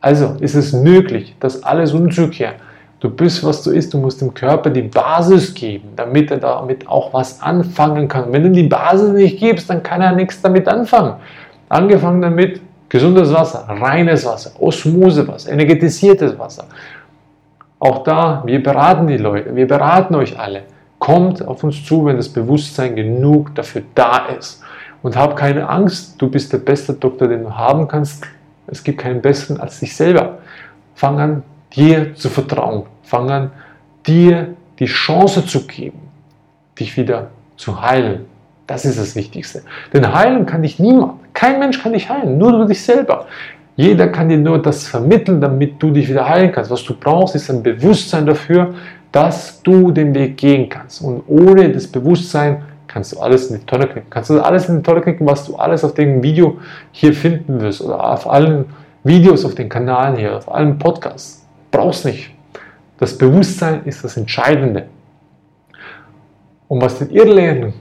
Also 0.00 0.36
ist 0.40 0.54
es 0.54 0.72
möglich, 0.72 1.36
das 1.40 1.62
alles 1.62 1.92
umzukehren. 1.92 2.54
Du 3.00 3.08
bist, 3.08 3.42
was 3.44 3.62
du 3.62 3.70
isst, 3.70 3.94
du 3.94 3.98
musst 3.98 4.20
dem 4.20 4.34
Körper 4.34 4.68
die 4.68 4.82
Basis 4.82 5.54
geben, 5.54 5.90
damit 5.96 6.30
er 6.30 6.36
damit 6.36 6.86
auch 6.86 7.14
was 7.14 7.40
anfangen 7.40 8.08
kann. 8.08 8.30
Wenn 8.30 8.42
du 8.42 8.50
die 8.50 8.68
Basis 8.68 9.12
nicht 9.12 9.38
gibst, 9.38 9.70
dann 9.70 9.82
kann 9.82 10.02
er 10.02 10.12
nichts 10.12 10.42
damit 10.42 10.68
anfangen. 10.68 11.14
Angefangen 11.70 12.20
damit 12.20 12.60
gesundes 12.90 13.32
Wasser, 13.32 13.64
reines 13.68 14.26
Wasser, 14.26 14.50
Osmosewasser, 14.58 15.50
energetisiertes 15.50 16.38
Wasser. 16.38 16.64
Auch 17.78 18.04
da, 18.04 18.42
wir 18.44 18.62
beraten 18.62 19.06
die 19.06 19.16
Leute, 19.16 19.56
wir 19.56 19.66
beraten 19.66 20.14
euch 20.14 20.38
alle. 20.38 20.64
Kommt 20.98 21.46
auf 21.46 21.64
uns 21.64 21.82
zu, 21.82 22.04
wenn 22.04 22.16
das 22.16 22.28
Bewusstsein 22.28 22.94
genug 22.94 23.54
dafür 23.54 23.82
da 23.94 24.26
ist. 24.38 24.62
Und 25.02 25.16
hab 25.16 25.36
keine 25.36 25.66
Angst, 25.66 26.20
du 26.20 26.28
bist 26.28 26.52
der 26.52 26.58
beste 26.58 26.92
Doktor, 26.92 27.28
den 27.28 27.44
du 27.44 27.56
haben 27.56 27.88
kannst. 27.88 28.26
Es 28.70 28.84
gibt 28.84 28.98
keinen 28.98 29.20
besseren 29.20 29.60
als 29.60 29.80
dich 29.80 29.94
selber. 29.96 30.38
Fang 30.94 31.18
an, 31.18 31.42
dir 31.74 32.14
zu 32.14 32.28
vertrauen. 32.28 32.84
Fang 33.02 33.30
an, 33.30 33.50
dir 34.06 34.54
die 34.78 34.86
Chance 34.86 35.44
zu 35.44 35.66
geben, 35.66 36.00
dich 36.78 36.96
wieder 36.96 37.30
zu 37.56 37.80
heilen. 37.80 38.26
Das 38.66 38.84
ist 38.84 38.98
das 38.98 39.16
Wichtigste. 39.16 39.62
Denn 39.92 40.12
heilen 40.14 40.46
kann 40.46 40.62
dich 40.62 40.78
niemand. 40.78 41.14
Kein 41.34 41.58
Mensch 41.58 41.82
kann 41.82 41.92
dich 41.92 42.08
heilen, 42.08 42.38
nur 42.38 42.52
du 42.52 42.64
dich 42.66 42.82
selber. 42.82 43.26
Jeder 43.76 44.08
kann 44.08 44.28
dir 44.28 44.38
nur 44.38 44.60
das 44.60 44.86
vermitteln, 44.86 45.40
damit 45.40 45.82
du 45.82 45.90
dich 45.90 46.08
wieder 46.08 46.28
heilen 46.28 46.52
kannst. 46.52 46.70
Was 46.70 46.84
du 46.84 46.94
brauchst, 46.94 47.34
ist 47.34 47.50
ein 47.50 47.62
Bewusstsein 47.62 48.26
dafür, 48.26 48.74
dass 49.10 49.62
du 49.62 49.90
den 49.90 50.14
Weg 50.14 50.36
gehen 50.36 50.68
kannst. 50.68 51.02
Und 51.02 51.22
ohne 51.26 51.70
das 51.70 51.86
Bewusstsein 51.86 52.62
kannst 52.90 53.12
du 53.12 53.20
alles 53.20 53.50
in 53.50 53.60
die 53.60 53.66
Tonne 53.66 53.86
knicken. 53.86 54.10
Kannst 54.10 54.30
du 54.30 54.40
alles 54.40 54.68
in 54.68 54.78
die 54.78 54.82
Tonne 54.82 55.00
knicken, 55.00 55.26
was 55.26 55.44
du 55.46 55.54
alles 55.56 55.84
auf 55.84 55.94
dem 55.94 56.22
Video 56.22 56.58
hier 56.90 57.12
finden 57.12 57.60
wirst 57.60 57.80
oder 57.80 58.02
auf 58.02 58.28
allen 58.28 58.64
Videos 59.04 59.44
auf 59.44 59.54
den 59.54 59.68
Kanalen 59.68 60.16
hier, 60.16 60.36
auf 60.36 60.52
allen 60.52 60.76
Podcasts. 60.78 61.46
Brauchst 61.70 62.04
nicht. 62.04 62.30
Das 62.98 63.16
Bewusstsein 63.16 63.84
ist 63.84 64.02
das 64.02 64.16
Entscheidende. 64.16 64.86
Und 66.66 66.82
was 66.82 66.98
den 66.98 67.10
Irrlehren 67.10 67.72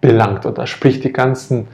belangt, 0.00 0.46
oder 0.46 0.66
sprich 0.66 0.98
die 1.00 1.12
ganzen 1.12 1.68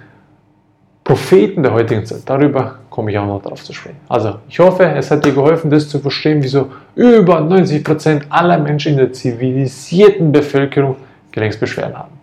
Propheten 1.04 1.62
der 1.62 1.72
heutigen 1.72 2.04
Zeit, 2.04 2.22
darüber 2.26 2.80
komme 2.90 3.12
ich 3.12 3.18
auch 3.18 3.26
noch 3.26 3.40
darauf 3.40 3.62
zu 3.64 3.72
sprechen. 3.72 3.96
Also, 4.08 4.36
ich 4.48 4.58
hoffe, 4.58 4.84
es 4.84 5.10
hat 5.10 5.24
dir 5.24 5.32
geholfen, 5.32 5.70
das 5.70 5.88
zu 5.88 6.00
verstehen, 6.00 6.42
wieso 6.42 6.70
über 6.94 7.40
90% 7.40 8.24
aller 8.28 8.58
Menschen 8.58 8.92
in 8.92 8.98
der 8.98 9.12
zivilisierten 9.12 10.30
Bevölkerung 10.32 10.96
Gelenksbeschwerden 11.32 11.96
haben. 11.96 12.19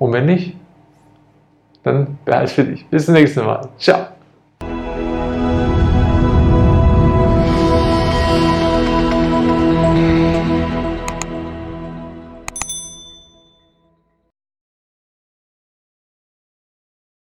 Und 0.00 0.12
wenn 0.14 0.26
nicht, 0.26 0.56
dann 1.84 2.18
behalte 2.24 2.46
es 2.46 2.52
für 2.52 2.64
dich. 2.64 2.86
Bis 2.86 3.04
zum 3.04 3.14
nächsten 3.14 3.44
Mal. 3.44 3.68
Ciao. 3.78 4.08